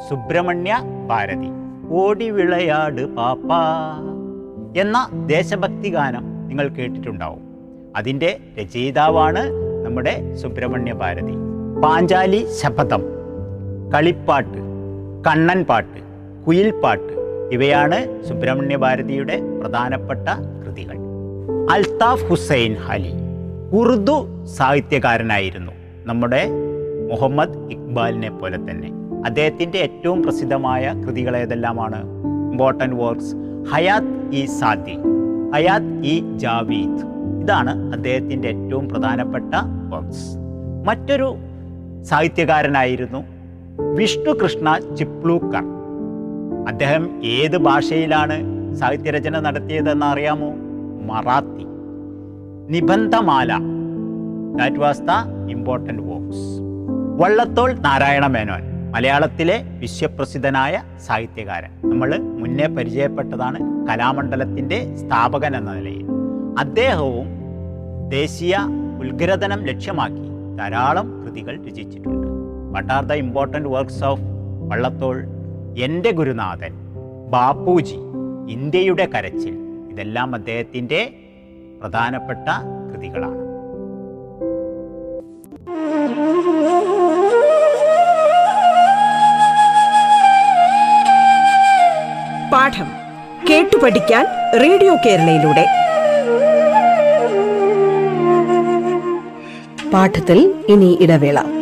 സുബ്രഹ്മണ്യ 0.09 0.79
ഭാരതി. 1.07 1.49
ഓടി 1.89 2.29
വിളയാട് 2.29 3.01
പാപ്പ 3.01 3.49
എന്ന 4.77 5.09
ദേശഭക്തി 5.25 5.89
ഗാനം 5.89 6.47
നിങ്ങൾ 6.47 6.67
കേട്ടിട്ടുണ്ടാവും. 6.67 7.43
അതിന്റെ 7.95 8.39
രചയിതാവാണ് 8.61 9.43
നമ്മുടെ 9.85 10.35
സുബ്രഹ്മണ്യ 10.35 10.93
ഭാരതി. 10.93 11.35
പാഞ്ചാലി 11.83 12.47
ശപഥം 12.61 13.03
കളിപ്പാട്ട് 13.93 14.57
കണ്ണൻ 15.27 15.63
പാട്ട് 15.63 15.99
കുയിൽപ്പാട്ട് 16.45 17.13
ഇവയാണ് 17.51 18.23
സുബ്രഹ്മണ്യ 18.23 18.77
ഭാരതിയുടെ 18.77 19.41
പ്രധാനപ്പെട്ട 19.59 20.27
കൃതികൾ. 20.65 20.97
അൽതാഫ് 21.71 22.25
ഹുസൈൻ 22.25 22.75
അലി. 22.89 23.26
ഉറുദു 23.73 24.45
സാഹിത്യകാരനായിരുന്നു. 24.45 25.71
നമ്മുടെ 26.05 26.49
മുഹമ്മദ് 27.11 27.71
ഇക്ബാലിനെ 27.71 28.29
പോലെ 28.29 28.57
തന്നെ. 28.57 28.91
അദ്ദേഹത്തിന്റെ 29.25 29.77
ഏറ്റവും 29.77 30.23
പ്രസിദ്ധമായ 30.23 30.93
കൃതികൾ 31.05 31.37
ഏതെല്ലാമാണ്? 31.37 32.03
Important 32.51 32.95
works 32.95 33.35
Hayat 33.73 34.35
e 34.35 34.45
Saadi. 34.45 34.97
Hayat 35.53 36.03
e 36.03 36.37
Javed. 36.37 37.05
ഇതാണ് 37.43 37.93
അദ്ദേഹത്തിന്റെ 37.93 38.47
ഏറ്റവും 38.47 38.89
പ്രധാനപ്പെട്ട 38.89 39.55
വർക്ക്സ് 39.89 40.37
മറ്റൊരു 40.85 41.35
സാഹിത്യകാരനായിരുന്നു 42.03 43.23
വിഷ്ണു 43.93 44.31
കൃഷ്ണ 44.31 44.95
ചിപ്ലൂക്കർ. 44.95 45.63
അദ്ദേഹം 46.67 47.25
ഏത് 47.25 47.57
ഭാഷയിലാണ് 47.57 48.35
സാഹിത്യരചന 48.75 49.39
നടത്തിയതെന്ന് 49.39 50.05
അറിയാമോ? 50.05 50.53
Marathi. 51.05 51.76
Nibandhmala. 52.69 53.57
That 54.57 54.75
was 54.75 55.01
the 55.01 55.11
important 55.49 56.01
works 56.01 56.61
Vallathol 57.21 57.73
Narayana 57.73 58.27
Menon 58.27 58.91
മലയാളത്തിലെ 58.91 59.63
വിശ്വപ്രസിദ്ധനായ 59.79 60.83
സാഹിത്യകാരൻ. 61.05 61.89
നമ്മൾ 61.89 62.17
മുന്നേ 62.17 62.67
പരിചയപ്പെട്ടതാണ് 62.67 63.87
കലാമണ്ഡലത്തിന്റെ 63.87 64.95
സ്ഥാപകൻ 64.95 65.55
എന്ന 65.55 65.73
നിലയിൽ. 65.73 66.05
അദ്ദേഹവും 66.59 67.27
ദേശീയ 68.09 68.57
ഉത്ഗ്രഥനം 68.99 69.63
ലക്ഷ്യമാക്കി 69.63 70.55
ധാരാളം 70.57 71.23
കൃതികൾ 71.23 71.65
രചിച്ചിട്ടുണ്ട്. 71.67 72.27
What 72.77 72.93
are 72.93 73.03
the 73.03 73.13
important 73.13 73.69
works 73.69 74.03
of 74.03 74.21
Vallathol? 74.67 75.23
Ente 75.77 76.11
Gurunathan 76.11 76.73
Bapuji 77.29 77.95
ഇന്ത്യയുടെ 78.49 79.05
കരച്ചിൽ. 79.05 79.55
ഇതെല്ലാം 79.91 80.35
അദ്ദേഹത്തിന്റെ 80.35 81.26
പ്രധാനപ്പെട്ട 81.81 82.47
കൃതികളാണ്. 82.91 83.47
പാഠം 92.51 92.89
കേട്ടു 93.49 93.77
പഠിക്കാൻ 93.77 94.25
റേഡിയോ 94.61 94.95
കേരളയിലൂടെ. 95.05 95.65
പാഠത്തിൽ 99.93 100.65
ഇനി 100.69 100.97
ഇടവേള. 101.01 101.56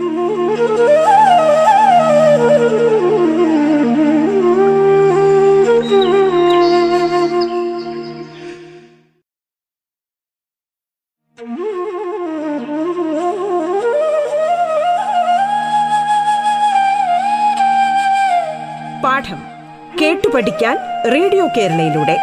റേഡിയോ 21.13 21.47
കേരളയിലൂടെ. 21.57 22.17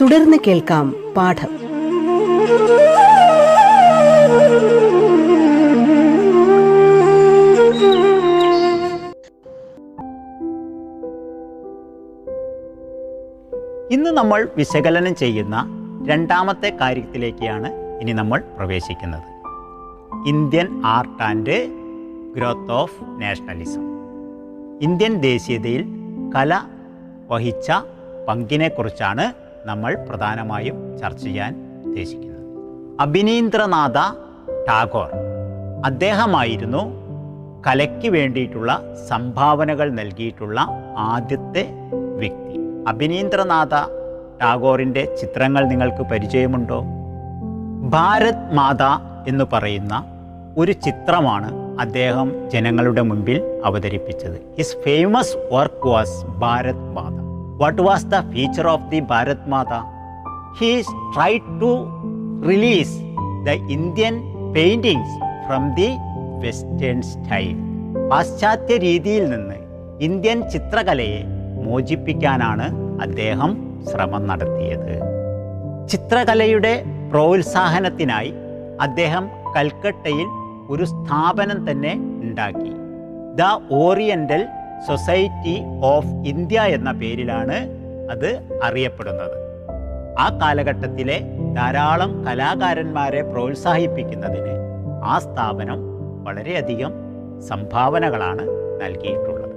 തുടർന്ന് 0.00 0.36
കേൾക്കാം 0.46 1.14
പാഠം. 1.16 1.62
ഇന്ന് 13.90 14.10
നമ്മൾ 14.10 14.48
വിശകലനം 14.56 15.14
ചെയ്യുന്ന 15.14 15.66
രണ്ടാമത്തെ 16.08 16.76
കാര്യത്തിലേക്കാണ് 16.80 17.72
ഇനി 18.00 18.12
നമ്മൾ 18.12 18.42
പ്രവേശിക്കുന്നത്. 18.56 19.22
Indian 20.28 20.82
art 20.86 21.22
and 21.22 21.66
growth 22.36 22.72
of 22.72 22.94
nationalism. 23.02 23.91
Indian 24.82 25.20
ദേശീയതയിൽ 25.20 25.86
കല 26.36 26.60
വഹിച്ച 27.30 27.72
പങ്കിനെക്കുറിച്ചാണ് 28.28 29.32
നമ്മൾ 29.68 29.94
പ്രധാനമായും 30.08 30.98
ചർച്ച 30.98 31.24
ചെയ്യാൻ 31.24 31.82
ഉദ്ദേശിക്കുന്നത്. 31.86 32.42
അഭിനീന്ദ്രനാഥ 33.00 33.98
ടാഗോർ 34.68 35.10
അദ്ദേഹമായിരുന്നു 35.84 36.78
കലയ്ക്ക് 37.66 38.08
വേണ്ടിയിട്ടുള്ള 38.08 38.94
സംഭാവനകൾ 39.08 39.90
നൽകിയിട്ടുള്ള 39.90 40.60
ആദ്യത്തെ 40.98 41.68
വ്യക്തി. 42.16 42.56
അഭിനീന്ദ്രനാഥ 42.88 43.74
ടാഗോറിന്റെ 44.42 45.16
ചിത്രങ്ങൾ 45.20 45.68
നിങ്ങൾക്ക് 45.68 46.02
പരിചയമുണ്ടോ? 46.02 46.84
ഭാരത് 47.90 48.54
മാതാ 48.54 49.24
എന്ന് 49.28 49.44
പറയുന്ന 49.52 50.04
ഒരു 50.58 50.72
ചിത്രമാണ് 50.72 51.61
അദ്ദേഹം 51.78 52.50
ജനങ്ങളുടെ 52.50 53.02
മുമ്പിൽ 53.02 53.42
അവതരിപ്പിച്ചത്. 53.64 54.40
His 54.58 54.76
famous 54.76 55.36
work 55.52 55.88
was 55.88 56.24
Bharat 56.26 56.92
Mata 56.92 57.12
what 57.56 57.82
was 57.82 58.06
the 58.06 58.20
feature 58.20 58.66
of 58.66 58.90
the 58.90 59.00
Bharat 59.00 59.48
Mata 59.48 59.74
he's 60.60 60.88
try 61.14 61.38
to 61.38 61.72
release 62.48 62.96
the 63.46 63.50
Indian 63.50 64.14
paintings 64.54 65.16
from 65.46 65.74
the 65.74 65.88
western 66.46 67.02
style 67.02 67.56
പാശ്ചാത്യ 68.10 68.76
രീതിയിൽ 68.76 69.30
നിന്ന് 69.30 69.58
ഇന്ത്യൻ 70.00 70.50
ചിത്രകലയെ 70.50 71.22
മോചിപ്പിക്കാനാണ് 71.64 72.66
അദ്ദേഹം 73.02 73.72
ശ്രമം 73.90 74.26
നടത്തിയത്. 74.26 74.94
ചിത്രകലയുടെ 75.88 76.84
പ്രോത്സാഹനത്തിനായി 77.10 78.34
അദ്ദേഹം 78.80 79.28
കൽക്കട്ടയിൽ 79.56 80.26
ഒരു 80.72 80.84
സ്ഥാപനം 80.84 81.70
തന്നെ 81.70 81.92
ഉണ്ടാക്കി. 82.24 82.72
The 83.40 83.42
oriental 83.72 84.42
society 84.88 85.56
of 85.82 86.12
India 86.26 86.60
എന്ന 86.60 86.92
പേരിലാണ് 86.92 87.58
അത് 88.10 88.30
അറിയപ്പെടുന്നത്. 88.62 89.36
ആ 90.18 90.38
കാലഘട്ടത്തിലെ 90.42 91.18
ധാരാളം 91.54 92.10
കലാകാരന്മാരെ 92.26 93.22
പ്രോത്സാഹിപ്പിക്കുന്നതിന് 93.22 94.54
ആ 95.04 95.18
സ്ഥാപനം 95.18 95.78
വളരെയധികം 96.26 96.92
സംഭാവനകളാണ് 97.48 98.44
നൽകിയിട്ടുള്ളത്. 98.82 99.56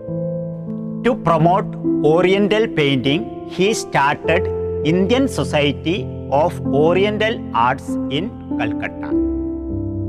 To 1.06 1.10
promote 1.10 1.78
oriental 2.08 2.66
painting 2.78 3.28
he 3.56 3.74
started 3.74 4.50
Indian 4.94 5.28
society 5.28 5.98
of 6.32 6.62
oriental 6.84 7.36
arts 7.56 7.96
in 8.18 8.26
Calcutta 8.60 9.04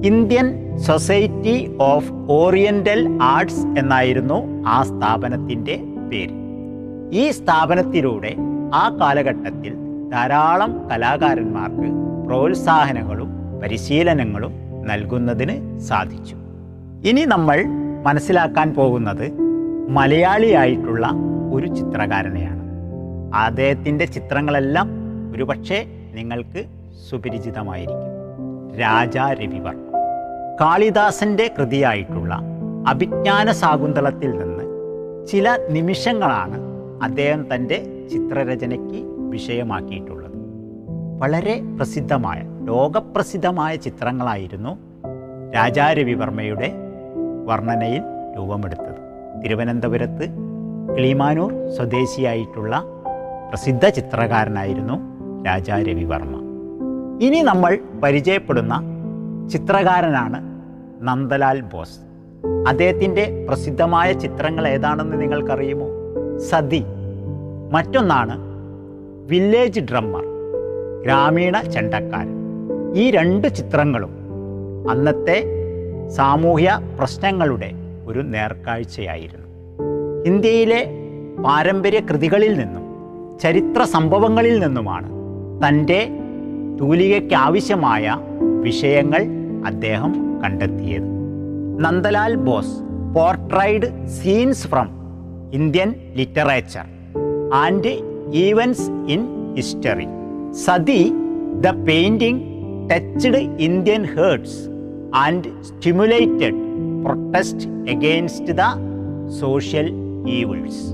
Indian 0.04 0.78
society 0.78 1.76
of 1.80 2.12
oriental 2.30 3.18
arts 3.22 3.66
എന്നായിരുന്നു 3.78 4.64
ആ 4.66 4.82
സ്ഥാപനത്തിന്റെ 4.82 5.80
പേര്. 6.12 6.30
ഈ 7.12 7.30
സ്ഥാപനത്തിലൂടെ 7.30 8.34
ആ 8.74 8.98
കാലഘട്ടത്തിൽ 9.00 9.74
ധാരാളം 10.12 10.88
കലാകാരന്മാർക്ക് 10.90 11.90
പ്രോത്സാഹനങ്ങളും 12.26 13.28
പരിശീലനങ്ങളും 13.62 14.52
നൽകുന്നതിന് 14.86 15.78
സാധിച്ചു. 15.78 16.36
ഇനി 17.04 17.24
നമ്മൾ 17.24 17.64
മനസ്സിലാക്കാൻ 18.04 18.74
പോകുന്നത് 18.74 19.32
മലയാളിയായിട്ടുള്ള 19.88 21.10
ഒരു 21.52 21.66
ചിത്രകാരനെയാണ്. 21.66 22.62
അദ്ദേഹത്തിന്റെ 23.34 24.04
ചിത്രങ്ങളെല്ലാം 24.04 24.90
ഒരുപക്ഷെ 25.34 25.86
നിങ്ങൾക്ക് 26.14 26.64
സുപരിചിതമായിരിക്കും. 27.10 28.16
രാജാ 28.80 29.32
രവിവർമ്മ. 29.32 29.85
കാളിദാസന്റെ 30.60 31.54
കൃതിയായിട്ടുള്ള 31.58 32.40
അഭിജ്ഞാന 32.88 33.52
ശാകുന്തളത്തിൽ 33.52 34.30
നിന്ന് 34.30 34.64
ചില 35.26 35.58
നിമിഷങ്ങളാണ് 35.70 36.58
അദ്ദേഹം 37.02 37.54
തന്റെ 37.54 38.08
ചിത്രരചനയ്ക്ക് 38.12 39.02
വിഷയമാക്കിയിട്ടുള്ളത്. 39.30 40.32
വളരെ 41.18 41.62
പ്രസിദ്ധമായ 41.76 42.42
ലോകപ്രസിദ്ധമായ 42.64 43.76
ചിത്രങ്ങളായിരുന്നു 43.76 44.78
രാജാരവിവർമ്മയുടെ 45.54 46.72
വർണനയിൽ 47.46 48.02
രൂപമെടുത്തത്. 48.36 48.96
തിരുവനന്തപുരത്ത് 49.42 50.28
കിളിമാനൂർ 50.96 51.70
സ്വദേശിയായിട്ടുള്ള 51.76 52.84
പ്രസിദ്ധ 53.48 53.86
ചിത്രകാരനായിരുന്നു 53.88 54.94
രാജാരവിവർമ്മ. 55.46 56.36
ഇനി 57.22 57.42
നമ്മൾ 57.42 57.78
പരിചയപ്പെടുന്ന 58.02 58.95
ചിത്രകാരനാണ് 59.50 60.62
നന്ദലാൽ 61.08 61.60
ബോസ്. 61.60 61.98
അദ്ദേഹത്തിന്റെ 62.68 63.46
പ്രസിദ്ധമായ 63.48 64.12
ചിത്രങ്ങൾ 64.12 64.68
ഏതാണെന്ന് 64.68 65.20
നിങ്ങൾക്കറിയുമോ? 65.20 65.88
സതി. 66.38 66.84
മറ്റൊന്നാണ് 67.72 68.38
വില്ലേജ് 69.26 69.80
ഡ്രമ്മർ 69.80 70.24
ഗ്രാമീണ 71.04 71.60
ചെണ്ടക്കാരൻ. 71.60 72.36
ഈ 72.94 73.10
രണ്ട് 73.10 73.48
ചിത്രങ്ങളും 73.48 74.10
അന്നത്തെ 74.90 75.44
സാമൂഹ്യ 76.08 76.80
പ്രശ്നങ്ങളുടെ 76.98 77.72
ഒരു 78.06 78.20
നേർക്കാഴ്ചയായിരുന്നു. 78.20 79.46
ഇന്ത്യയിലെ 80.26 80.90
പാരമ്പര്യ 81.44 82.00
കൃതികളിൽ 82.00 82.58
നിന്നും 82.58 82.86
ചരിത്ര 83.38 83.82
സംഭവങ്ങളിൽ 83.82 84.58
നിന്നുമാണ് 84.58 85.10
തന്റെ 85.68 86.08
തൂലികയ്ക്കാവശ്യമായ 86.80 88.18
വിഷയങ്ങൾ 88.66 89.22
അദ്ദേഹം 89.66 90.12
കണ്ടെത്തിയത്. 90.42 91.08
Nandalal 91.84 92.34
Bose 92.46 92.74
portrayed 93.16 93.88
scenes 94.16 94.66
from 94.66 94.88
Indian 95.52 95.90
literature 96.14 96.86
and 97.62 97.92
events 98.44 98.86
in 99.06 99.22
history 99.56 100.08
Sati 100.64 101.00
the 101.60 101.72
painting 101.88 102.42
touched 102.90 103.40
Indian 103.60 104.02
hearts 104.14 104.58
and 105.16 105.50
stimulated 105.62 106.58
protest 107.04 107.68
against 107.88 108.54
the 108.60 108.64
social 109.40 109.88
evils 110.30 110.84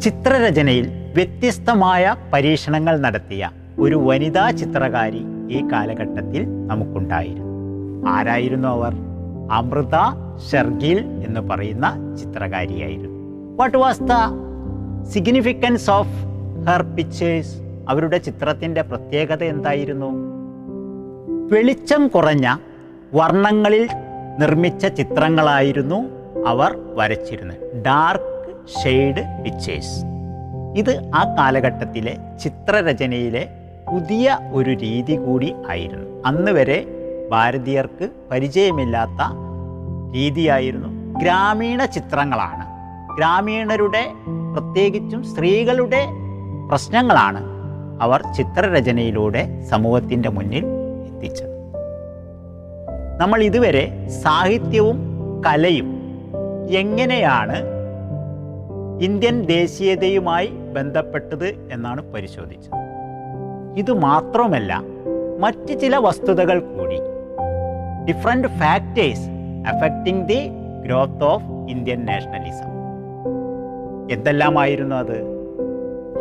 ചിത്രരചനയിൽ 0.00 0.86
വ്യത്യസ്തമായ 1.14 2.04
പരീക്ഷണങ്ങൾ 2.32 2.94
നടത്തിയ 2.98 3.42
ഒരു 3.78 3.96
വനിതാ 4.08 4.44
ചിത്രകാരി 4.60 5.22
ഈ 5.50 5.68
കാലഘട്ടത്തിൽ 5.72 6.66
നമുക്കുണ്ടായിരുന്നു. 6.66 8.10
ആരായിരുന്നു 8.10 8.68
അവർ? 8.68 8.94
അമൃത 9.52 9.96
ഷെർഗിൽ 10.50 10.98
എന്ന് 10.98 11.40
പറയുന്ന 11.40 12.16
ചിത്രകാരിയായിരുന്നു. 12.22 13.56
What 13.56 13.78
was 13.78 14.02
the 14.02 14.12
significance 15.06 15.90
of 15.90 16.08
her 16.68 16.82
pictures 16.82 17.54
അവരുടെ 17.88 18.18
ചിത്രത്തിന്റെ 18.18 18.82
പ്രത്യേകത 18.82 19.44
എന്തായിരുന്നു? 19.44 20.34
വെളിച്ചം 21.52 22.08
കുറഞ്ഞ 22.08 22.56
വർണങ്ങളിൽ 23.14 23.88
നിർമ്മിച്ച 24.38 24.86
ചിത്രങ്ങളായിരുന്നു 24.86 26.04
അവർ 26.46 26.78
വരച്ചിരുന്നത്. 26.94 27.82
ഡാർക്ക് 27.82 28.34
ഷെയ്ഡ് 28.82 29.44
പിക്ചേഴ്സ് 29.44 30.04
ഇത് 30.76 31.10
ആ 31.14 31.34
കാലഘട്ടത്തിലെ 31.38 32.16
ചിത്രരചനയിലെ 32.42 33.48
പുതിയ 33.94 34.38
ഒരു 34.52 34.70
രീതി 34.70 35.16
കൂടി 35.16 35.54
ആയിരുന്നു. 35.70 36.22
അന്ന് 36.26 36.52
വരെ 36.52 36.86
ഭാരതീയർക്ക് 37.30 38.10
പരിചയമില്ലാത്ത 38.30 39.20
രീതിയായിരുന്നു 40.14 41.18
ഗ്രാമീണ 41.18 41.84
ചിത്രങ്ങളാണ്. 41.84 42.64
ഗ്രാമീണരുടെ 43.16 44.12
പ്രത്യേകിച്ചും 44.54 45.22
സ്ത്രീകളുടെ 45.22 46.06
പ്രശ്നങ്ങളാണ് 46.68 47.40
അവർ 48.02 48.22
ചിത്രരചനയിലൂടെ 48.32 49.62
സമൂഹത്തിന്റെ 49.62 50.28
മുന്നിൽ 50.28 50.64
എത്തിച്ചത്. 51.08 51.54
നമ്മൾ 53.20 53.42
ഇതുവരെ 53.42 54.08
സാഹിത്യവും 54.08 54.98
കലയും 55.46 55.90
എങ്ങനെയാണ് 56.70 57.56
ഇന്ത്യൻ 59.00 59.42
ദേശീയതയുമായി 59.42 60.46
ബന്ധപ്പെട്ടത് 60.46 61.48
എന്നാണ് 61.72 62.12
പരിശോധിച്ചത്. 62.12 62.83
ഇത് 63.76 63.92
മാത്രമല്ല 63.92 64.82
മറ്റ് 65.40 65.80
ചില 65.80 65.96
വസ്തുതകൾ 65.96 66.58
കൂടി. 66.60 66.98
Different 68.08 68.48
factors 68.48 69.28
affecting 69.68 70.28
the 70.28 70.50
growth 70.84 71.24
of 71.24 71.44
Indian 71.44 72.04
nationalism 72.04 72.70
എന്തെല്ലാമായിരുന്നു 74.10 74.96
അത്? 74.96 75.18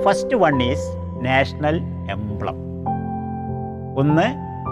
First 0.02 0.36
one 0.36 0.64
is 0.64 0.98
national 1.22 1.82
emblem 2.12 2.56
ഒന്ന് 3.98 4.28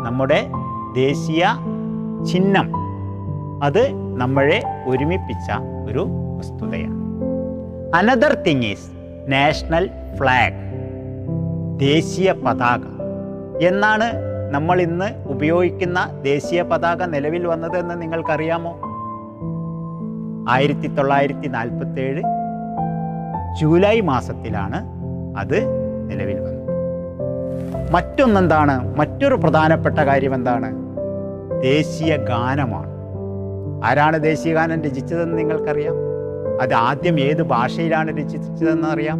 നമ്മുടെ 0.05 0.47
ദേശീയ 0.95 1.45
ചിഹ്നം. 2.25 2.73
അത് 3.63 3.89
നമ്മളെ 4.17 4.63
ഒരുമിപ്പിച്ച 4.87 5.51
ഒരു 5.87 6.07
വസ്തുതയാണ്. 6.37 6.97
Another 7.95 8.33
thing 8.33 8.63
is 8.63 8.91
national 9.27 9.89
flag 10.15 10.70
ദേശീയ 11.81 12.31
പതാക 12.31 12.79
എന്നാണ് 13.63 14.03
നമ്മൾ 14.51 14.81
ഇന്ന് 14.81 15.25
ഉപയോഗിക്കുന്ന 15.27 16.21
ദേശീയ 16.23 16.61
പതാക 16.61 17.03
നിലവിൽ 17.03 17.47
വന്നതെന്ന് 17.47 18.01
നിങ്ങൾക്കറിയാമോ? 18.01 18.81
ആയിരത്തി 20.49 20.87
തൊള്ളായിരത്തി 20.87 21.47
നാൽപ്പത്തി 21.47 22.01
ഏഴ് 22.01 22.23
ജൂലൈ 23.61 23.99
മാസത്തിലാണ് 23.99 24.85
അത് 25.37 25.63
നിലവിൽ 26.09 26.39
വന്നത്. 26.39 26.69
മറ്റൊന്നെന്താണ്? 27.91 28.97
മറ്റൊരു 28.97 29.35
പ്രധാനപ്പെട്ട 29.35 29.95
കാര്യം 29.95 30.35
എന്താണ് 30.35 30.71
ദേശീയ 31.61 32.15
ഗാനമാണ്. 32.15 32.91
ആരാണ് 33.85 34.23
ദേശീയ 34.23 34.53
ഗാനം 34.53 34.83
രചിച്ചതെന്ന് 34.83 35.37
നിങ്ങൾക്കറിയാം? 35.37 35.93
അത് 36.61 36.73
ആദ്യം 36.73 37.19
ഏത് 37.19 37.43
ഭാഷയിലാണ് 37.43 38.17
രചിച്ചതെന്ന് 38.17 38.87
അറിയാം? 38.87 39.17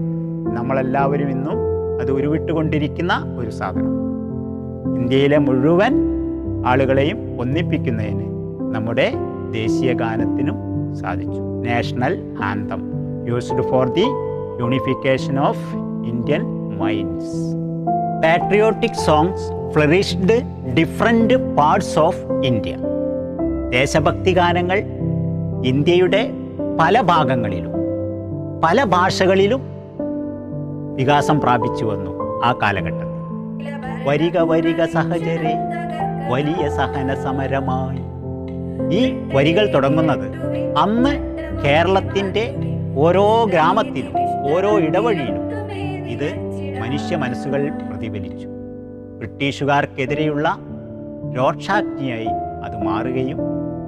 നമ്മളെല്ലാവരും 0.56 1.30
ഇന്നും 1.30 1.71
അത് 2.02 2.12
ഉരുവിട്ടുകൊണ്ടിരിക്കുന്ന 2.12 3.36
ഒരു 3.38 3.50
സാധനം. 3.50 3.94
ഇന്ത്യയിലെ 4.98 5.38
മുഴുവൻ 5.38 5.94
ആളുകളെയും 6.66 7.42
ഒന്നിപ്പിക്കുന്നതിന് 7.42 8.28
നമ്മുടെ 8.76 9.14
ദേശീയ 9.52 9.94
ഗാനത്തിനും 9.94 10.58
സാധിച്ചു. 10.96 11.42
National 11.68 12.14
anthem 12.44 12.82
used 13.28 13.62
for 13.62 13.88
the 13.88 14.06
unification 14.60 15.40
of 15.40 15.66
Indian 16.08 16.44
minds 16.78 17.36
patriotic 18.24 19.02
songs 19.06 19.48
flourished 19.74 20.38
different 20.74 21.56
parts 21.56 22.00
of 22.00 22.24
India. 22.46 22.76
ദേശഭക്തി 23.70 24.32
ഗാനങ്ങൾ 24.34 24.80
ഇന്ത്യയുടെ 25.66 26.30
പല 26.80 27.02
ഭാഗങ്ങളിലും 27.02 27.72
പല 28.64 28.84
ഭാഷകളിലും 28.84 29.62
വികാസം 30.96 31.40
പ്രാപിച്ചു 31.40 31.86
വന്നു 31.86 32.12
ആ 32.46 32.60
കാലഘട്ടത്തിൽ. 32.62 33.08
വരിക 34.08 34.38
വരിക 34.38 34.86
സഹചരെ 34.86 35.54
വലിയ 36.30 36.70
സഹന 36.70 37.14
സമരമായി 37.24 38.04
ഈ 38.98 39.14
വരികൾ 39.36 39.74
തുടങ്ങുന്നത് 39.74 40.28
അന്ന് 40.78 41.14
കേരളത്തിന്റെ 41.66 42.56
ഓരോ 42.96 43.44
ഗ്രാമത്തിലും 43.44 44.14
ഓരോ 44.54 44.80
ഇടവഴിയിലും 44.80 45.46
ഇത് 46.08 46.30
മനുഷ്യ 46.82 47.16
മനസ്സുകൾ 47.16 47.70
പ്രതിഫലിച്ചു. 47.70 48.48
ബ്രിട്ടീഷുകാർക്കെതിരെയുള്ള 49.18 50.58
രോക്ഷാഗ്നിയായി 51.38 52.32
അത് 52.64 52.84
മാറുകയും 52.84 53.40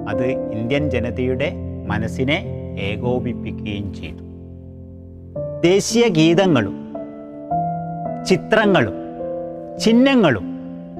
അത് 0.08 0.26
ഇന്ത്യൻ 0.26 0.90
ജനതയുടെ 0.90 1.52
മനസ്സിനെ 1.86 2.38
ഏകോപിപ്പിക്കുകയും 2.80 3.94
ചെയ്തു. 3.94 4.24
ദേശീയ 5.60 6.08
ഗീതങ്ങളും 6.08 6.83
ചിത്രങ്ങളും 8.26 8.94
ചിഹ്നങ്ങളും 9.80 10.44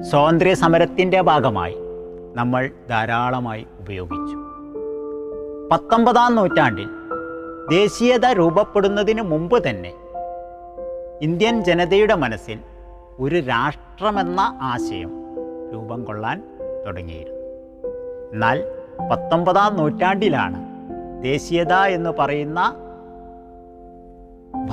സ്വാതന്ത്ര്യ 0.09 0.53
സമരത്തിന്റെ 0.53 1.21
ഭാഗമായി 1.21 1.75
നമ്മൾ 2.35 2.69
ധാരാളമായി 2.89 3.67
ഉപയോഗിച്ചു. 3.79 4.37
പത്തൊമ്പതാം 5.71 6.35
നൂറ്റാണ്ടിൽ 6.35 6.87
ദേശീയത 7.71 8.25
രൂപപ്പെടുന്നതിന് 8.25 9.21
മുമ്പ് 9.21 9.69
തന്നെ 9.69 9.93
ഇന്ത്യൻ 11.21 11.63
ജനതയുടെ 11.63 12.13
മനസ്സിൽ 12.13 12.59
ഒരു 13.19 13.35
രാഷ്ട്രമെന്ന 13.35 14.39
ആശയം 14.61 15.11
രൂപം 15.73 16.03
കൊള്ളാൻ 16.03 16.43
തുടങ്ങിയിരുന്നു. 16.85 17.41
എന്നാൽ 18.33 18.63
പത്തൊമ്പതാം 19.11 19.77
നൂറ്റാണ്ടിലാണ് 19.77 20.65
ദേശീയത 21.23 21.73
എന്ന് 21.73 22.09
പറയുന്ന 22.09 22.75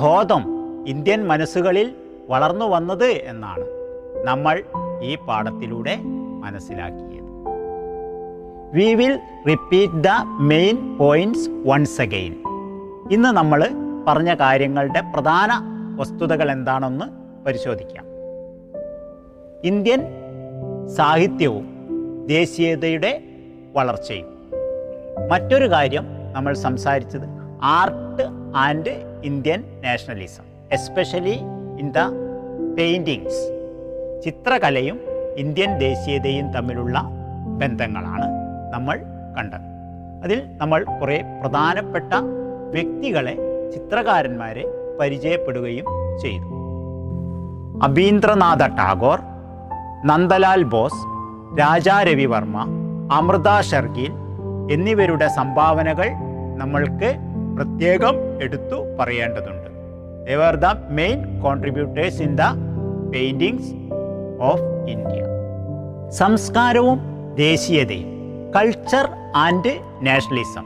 ബോധം 0.01 0.43
ഇന്ത്യൻ 0.87 1.27
മനസ്സുകളിൽ 1.27 2.02
വളർന്നു 2.29 2.65
വന്നത് 2.65 3.05
എന്നാണ് 3.05 3.65
നമ്മൾ 4.23 4.63
ഈ 5.01 5.15
പാഠത്തിലൂടെ 5.15 5.97
മനസ്സിലാക്കിയത്. 6.41 7.23
We 8.73 8.93
will 8.93 9.19
repeat 9.47 9.93
the 9.93 10.07
main 10.39 10.97
points 10.97 11.49
once 11.49 12.01
again 12.01 12.33
ഇന്ന് 13.11 13.29
നമ്മൾ 13.29 13.67
പറഞ്ഞ 14.07 14.33
കാര്യങ്ങളുടെ 14.33 15.01
പ്രധാന 15.13 15.49
വസ്തുതകൾ 15.95 16.51
എന്താണെന്ന് 16.51 17.05
പരിശോധിക്കാം. 17.45 18.05
ഇന്ത്യൻ 19.63 20.01
സാഹിത്യവും 20.87 21.65
ദേശീയതയുടെ 22.27 23.23
വളർച്ചയും. 23.73 24.27
മറ്റൊരു 25.31 25.71
കാര്യം 25.71 26.05
നമ്മൾ 26.31 26.53
സംസാരിച്ചത് 26.53 27.27
art 27.63 28.23
and 28.55 29.21
Indian 29.23 29.81
nationalism 29.83 30.43
especially 30.71 31.39
in 31.79 31.87
the 31.91 31.99
paintings 32.77 33.41
ചിത്രകലയും 34.25 34.97
ഇന്ത്യൻ 35.37 35.71
ദേശീയതയും 35.77 36.53
തമ്മിലുള്ള 36.53 36.97
ബന്ധങ്ങളാണ് 37.61 38.27
നമ്മൾ 38.73 38.97
കണ്ടത്. 39.37 39.67
അതിൽ 40.23 40.39
നമ്മൾ 40.57 40.83
കുറേ 40.83 41.17
പ്രധാനപ്പെട്ട 41.41 42.13
വ്യക്തികളെ 42.75 43.35
ചിത്രകാരന്മാരെ 43.73 44.63
പരിചയപ്പെടുകയും 44.99 45.85
ചെയ്തു. 46.21 46.49
അബീന്ദ്രനാഥ 47.83 48.63
ടാഗോർ 48.77 49.19
നന്ദലാൽ 50.05 50.63
ബോസ് 50.63 51.01
രാജാ 51.59 52.03
രവിവർമ്മ 52.03 52.57
അമൃത 53.11 53.49
ഷർഗീൽ 53.61 54.13
എന്നിവരുടെ 54.71 55.27
സംഭാവനകൾ 55.27 56.09
നമ്മൾക്ക് 56.55 57.09
പ്രത്യേകം 57.55 58.15
എടുത്തു 58.41 58.77
പറയേണ്ടതുണ്ട്. 58.99 59.62
They were 60.27 60.55
the 60.55 60.67
main 60.89 61.41
contributors 61.41 62.21
in 62.21 62.35
the 62.35 62.45
paintings 63.13 63.71
of 64.41 64.67
India 64.87 65.21
സംസ്കാരവും 66.11 66.99
ദേശീയതയും 67.35 68.09
കൾച്ചർ 68.55 69.05
ആൻഡ് 69.35 69.73
നാഷണലിസം 70.01 70.65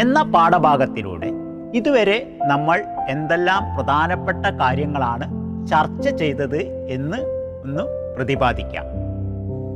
എന്ന 0.00 0.22
പാഠഭാഗത്തിലൂടെ 0.34 1.30
ഇതുവരെ 1.74 2.18
നമ്മൾ 2.44 2.78
എന്തെല്ലാം 3.08 3.62
പ്രധാനപ്പെട്ട 3.76 4.46
കാര്യങ്ങളാണ് 4.60 5.26
ചർച്ച 5.66 6.08
ചെയ്തത് 6.08 6.60
എന്ന് 6.96 7.18
ഒന്ന് 7.64 7.84
പ്രതിപാദിക്കാം. 8.16 8.86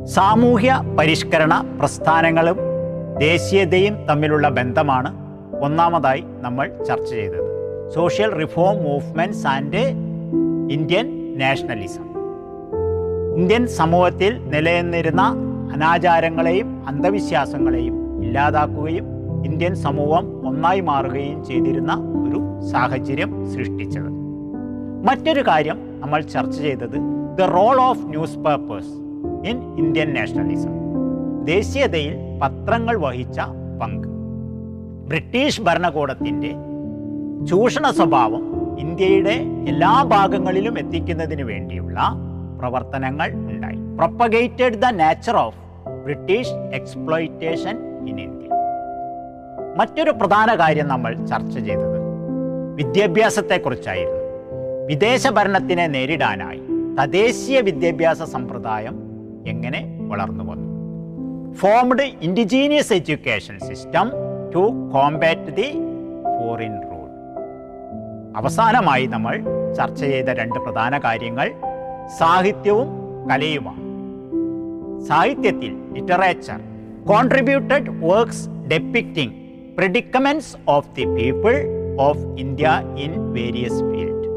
സാമൂഹ്യ 0.07 0.73
പരിഷ്കരണ 0.99 1.55
പ്രസ്ഥാനങ്ങളും 1.79 2.59
ദേശീയതയും 3.19 4.07
തമ്മിലുള്ള 4.07 4.49
ബന്ധമാണ് 4.49 5.11
ഒന്നാമതായി 5.65 6.23
നമ്മൾ 6.37 6.67
ചർച്ച 6.89 7.11
ചെയ്തത്. 7.11 7.50
Social 7.95 8.31
reform 8.31 8.77
movements 8.83 9.47
and 9.47 9.83
Indian 10.73 11.07
nationalism 11.39 12.07
Indian 13.37 13.67
സമൂഹത്തിൽ 13.67 14.49
നിലനിന്നിരുന്ന 14.49 15.23
അനാചാരങ്ങളെയും 15.73 16.87
അന്ധവിശ്വാസങ്ങളെയും 16.87 18.23
ഇല്ലാതാക്കുകയും 18.23 19.07
ഇന്ത്യൻ 19.45 19.75
സമൂഹം 19.75 20.49
ഒന്നായി 20.49 20.81
മാറുകയും 20.81 21.45
ചെയ്തിരുന്ന 21.45 21.93
ഒരു 22.29 22.69
സാഹചര്യം 22.71 23.47
സൃഷ്ടിച്ചത്. 23.53 24.11
മറ്റൊരു 25.07 25.41
കാര്യം 25.41 26.01
നമ്മൾ 26.01 26.21
ചർച്ച 26.21 26.57
ചെയ്തത് 26.59 26.97
the 27.39 27.43
role 27.43 27.81
of 27.81 28.07
newspapers 28.39 28.95
in 29.51 29.77
Indian 29.79 30.15
nationalism 30.15 30.75
ദേശീയതയിൽ 31.45 32.15
പത്രങ്ങൾ 32.43 32.97
വഹിച്ച 32.97 33.41
പങ്ക്. 33.83 34.09
ബ്രിട്ടീഷ് 35.09 35.63
ഭരണകൂടത്തിന്റെ 35.63 36.70
ചൂഷണ 37.49 37.91
സ്വഭാവം 37.91 38.43
ഇന്ത്യയുടെ 38.79 39.35
എല്ലാ 39.69 40.03
ഭാഗങ്ങളിലും 40.03 40.79
എത്തിക്കുന്നതിന് 40.79 41.43
വേണ്ടിയുള്ള 41.43 42.01
പ്രവർത്തനങ്ങൾ 42.59 43.29
ഉണ്ടായി. 43.33 43.77
Propagated 43.77 44.75
the 44.75 44.85
nature 44.85 45.37
of 45.37 45.59
British 46.05 46.53
exploitation 46.53 48.05
in 48.09 48.21
India 48.21 48.49
മറ്റൊരു 49.77 50.11
പ്രധാന 50.11 50.55
കാര്യം 50.55 50.89
നമ്മൾ 50.89 51.27
ചർച്ച 51.27 51.59
ചെയ്തത് 51.59 51.99
വിദ്യാഭ്യാസത്തെക്കുറിച്ചായിരുന്നു. 52.75 54.21
വിദേശ 54.87 55.29
ഭരണത്തിനെ 55.29 55.87
നേരിടാനായി 55.87 56.61
തദ്ദേശീയ 57.01 57.61
വിദ്യാഭ്യാസ 57.61 58.23
സമ്പ്രദായം 58.23 58.97
എങ്ങനെ 59.47 59.99
വളർന്നു 60.09 60.45
വന്നു? 60.45 60.71
Formed 61.55 62.03
indigenous 62.03 62.93
education 62.93 63.59
system 63.59 64.11
to 64.55 64.91
combat 64.93 65.57
the 65.57 65.69
foreign 66.39 66.90
അവസാനമായി 68.37 69.07
നമ്മൾ 69.07 69.35
ചർച്ച 69.77 70.01
ചെയ്ത 70.01 70.25
രണ്ട് 70.25 70.59
പ്രധാന 70.59 70.99
കാര്യങ്ങൾ 70.99 71.49
സാഹിത്യവും 72.19 72.89
കലയുമാണ്. 73.31 73.83
സാഹിത്യത്തിൽ 75.09 75.73
literature 75.95 76.59
contributed 77.07 77.91
works 78.05 78.49
depicting 78.69 79.35
predicaments 79.77 80.57
of 80.69 80.89
the 80.95 81.05
people 81.05 81.55
of 82.01 82.39
India 82.39 82.69
in 82.97 83.33
various 83.33 83.81
field 83.81 84.29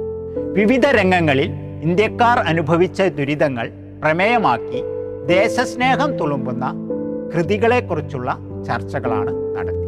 വിവിധ 0.52 0.86
രംഗങ്ങളിൽ 0.86 1.52
ഇന്ത്യക്കാർ 1.82 2.40
അനുഭവിച്ച 2.40 3.02
ദുരിതങ്ങൾ 3.02 3.72
പ്രമേയമാക്കി 4.02 4.82
ദേശസ്നേഹം 5.26 6.18
തുളുമ്പുന്ന 6.18 6.66
കൃതികളെക്കുറിച്ചുള്ള 7.34 8.38
ചർച്ചകളാണ് 8.64 9.32
നടത്തിയത് 9.56 9.83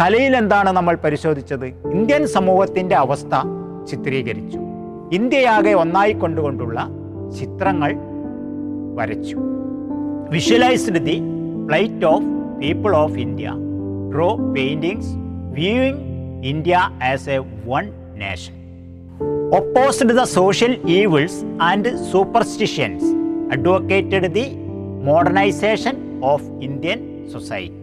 കലയിൽ 0.00 0.36
എന്താണ് 0.36 0.70
നമ്മൾ 0.70 0.94
പരിശോധിച്ചത്? 1.04 1.66
ഇന്ത്യൻ 1.66 2.26
സമൂഹത്തിന്റെ 2.26 2.96
അവസ്ഥ 2.96 3.34
ചിത്രീകരിച്ചു. 3.90 4.58
ഇന്ത്യയാകെ 5.12 5.72
ഒന്നായി 5.72 6.12
കൊണ്ടുകൊണ്ടുള്ള 6.12 6.78
ചിത്രങ്ങൾ 7.38 7.92
വരച്ചു. 8.94 9.36
Visualised 10.30 11.02
the 11.08 11.16
plight 11.68 12.04
of 12.04 12.28
people 12.60 12.96
of 12.96 13.18
India 13.18 13.48
draw 14.14 14.36
paintings 14.36 15.12
viewing 15.58 16.02
India 16.44 16.76
as 17.12 17.30
a 17.30 17.38
one 17.38 17.86
nation 18.14 18.54
opposed 19.58 20.16
the 20.20 20.22
social 20.22 20.80
evils 20.86 21.40
and 21.62 21.90
superstitions 22.12 23.04
advocated 23.52 24.34
the 24.34 24.46
modernisation 25.04 25.96
of 26.24 26.48
Indian 26.68 26.98
society. 27.32 27.77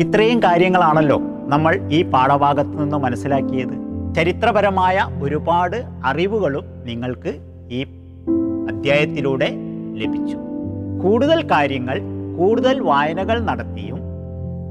ഇത്രയും 0.00 0.42
കാര്യങ്ങളാണല്ലോ 0.42 1.20
നമ്മൾ 1.46 1.88
ഈ 1.92 2.02
പാഠഭാഗത്ത് 2.02 2.82
നിന്ന് 2.82 2.96
മനസ്സിലാക്കിയത്. 2.96 4.14
ചരിത്രപരമായ 4.14 5.06
ഒരുപാട് 5.22 5.84
അറിവുകളും 6.04 6.64
നിങ്ങൾക്ക് 6.84 7.38
ഈ 7.70 7.82
അധ്യായത്തിലൂടെ 8.68 9.48
ലഭിച്ചു. 9.94 10.36
കൂടുതൽ 11.02 11.42
കാര്യങ്ങൾ 11.42 12.00
കൂടുതൽ 12.38 12.80
വായനകൾ 12.80 13.40
നടത്തിയും 13.40 13.98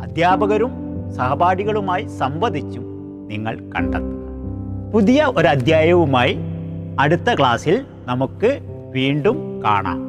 അധ്യാപകരും 0.02 0.72
സഹപാഠികളുമായി 1.18 2.08
സംവദിച്ചും 2.08 2.86
നിങ്ങൾ 3.28 3.60
കണ്ടെത്തുക. 3.60 4.94
പുതിയ 4.94 5.32
ഒരു 5.38 5.48
അധ്യായവുമായി 5.48 6.38
അടുത്ത 7.00 7.34
ക്ലാസ്സിൽ 7.40 7.86
നമുക്ക് 8.06 8.60
വീണ്ടും 8.92 9.62
കാണാം. 9.66 10.09